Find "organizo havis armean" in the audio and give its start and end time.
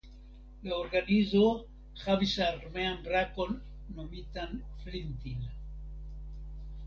0.83-2.97